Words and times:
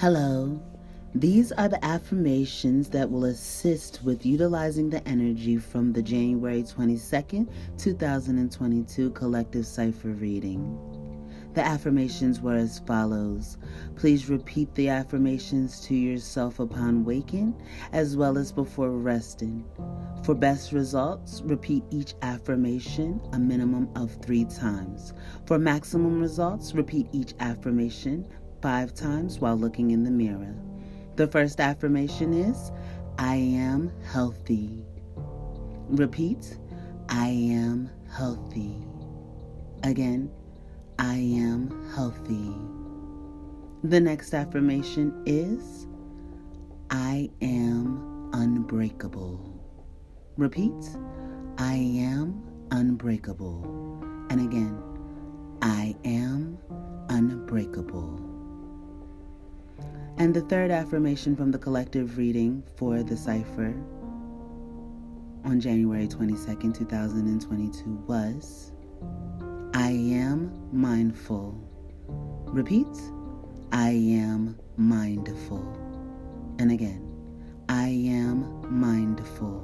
Hello. 0.00 0.62
These 1.12 1.50
are 1.50 1.68
the 1.68 1.84
affirmations 1.84 2.88
that 2.90 3.10
will 3.10 3.24
assist 3.24 4.04
with 4.04 4.24
utilizing 4.24 4.90
the 4.90 5.06
energy 5.08 5.56
from 5.56 5.92
the 5.92 6.00
January 6.00 6.62
22nd, 6.62 7.48
2022 7.78 9.10
collective 9.10 9.66
cipher 9.66 10.10
reading. 10.10 10.78
The 11.54 11.66
affirmations 11.66 12.40
were 12.40 12.54
as 12.54 12.78
follows. 12.78 13.58
Please 13.96 14.28
repeat 14.28 14.72
the 14.76 14.88
affirmations 14.88 15.80
to 15.86 15.96
yourself 15.96 16.60
upon 16.60 17.04
waking 17.04 17.60
as 17.92 18.16
well 18.16 18.38
as 18.38 18.52
before 18.52 18.92
resting. 18.92 19.64
For 20.22 20.36
best 20.36 20.70
results, 20.70 21.42
repeat 21.44 21.82
each 21.90 22.14
affirmation 22.22 23.20
a 23.32 23.38
minimum 23.40 23.88
of 23.96 24.12
three 24.22 24.44
times. 24.44 25.12
For 25.46 25.58
maximum 25.58 26.20
results, 26.20 26.72
repeat 26.72 27.08
each 27.10 27.34
affirmation 27.40 28.24
five 28.60 28.94
times 28.94 29.38
while 29.38 29.56
looking 29.56 29.90
in 29.90 30.04
the 30.04 30.10
mirror. 30.10 30.54
The 31.16 31.26
first 31.26 31.60
affirmation 31.60 32.32
is 32.32 32.70
I 33.18 33.36
am 33.36 33.92
healthy. 34.04 34.84
Repeat 35.88 36.58
I 37.08 37.28
am 37.28 37.90
healthy. 38.10 38.74
Again, 39.82 40.30
I 40.98 41.14
am 41.14 41.92
healthy. 41.94 42.52
The 43.84 44.00
next 44.00 44.34
affirmation 44.34 45.22
is 45.24 45.86
I 46.90 47.30
am 47.40 48.30
unbreakable. 48.32 49.40
Repeat 50.36 50.96
I 51.58 51.74
am 51.74 52.42
unbreakable. 52.70 53.64
And 54.30 54.40
again, 54.40 54.82
I 55.62 55.96
am 56.04 56.58
unbreakable. 57.08 58.17
And 60.18 60.34
the 60.34 60.40
third 60.40 60.72
affirmation 60.72 61.36
from 61.36 61.52
the 61.52 61.58
collective 61.58 62.18
reading 62.18 62.64
for 62.74 63.04
the 63.04 63.16
cipher 63.16 63.72
on 65.44 65.60
January 65.60 66.08
22nd, 66.08 66.76
2022 66.76 68.04
was 68.08 68.72
I 69.74 69.90
am 69.90 70.50
mindful. 70.72 71.54
Repeat 72.46 72.88
I 73.70 73.90
am 73.90 74.58
mindful. 74.76 75.62
And 76.58 76.72
again, 76.72 77.08
I 77.68 77.86
am 77.86 78.80
mindful. 78.80 79.62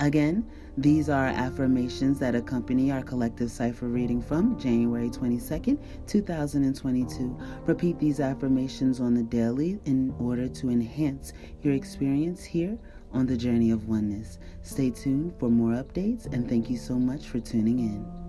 Again, 0.00 0.50
these 0.78 1.10
are 1.10 1.26
affirmations 1.26 2.18
that 2.20 2.34
accompany 2.34 2.90
our 2.90 3.02
collective 3.02 3.50
cipher 3.50 3.88
reading 3.88 4.22
from 4.22 4.58
January 4.58 5.10
22nd, 5.10 5.78
2022. 6.06 7.38
Repeat 7.66 7.98
these 7.98 8.20
affirmations 8.20 8.98
on 8.98 9.14
the 9.14 9.22
daily 9.22 9.78
in 9.84 10.14
order 10.18 10.48
to 10.48 10.70
enhance 10.70 11.34
your 11.60 11.74
experience 11.74 12.42
here 12.42 12.78
on 13.12 13.26
the 13.26 13.36
journey 13.36 13.70
of 13.70 13.86
oneness. 13.86 14.38
Stay 14.62 14.90
tuned 14.90 15.34
for 15.38 15.50
more 15.50 15.72
updates 15.72 16.24
and 16.32 16.48
thank 16.48 16.70
you 16.70 16.78
so 16.78 16.94
much 16.94 17.26
for 17.26 17.38
tuning 17.38 17.78
in. 17.78 18.21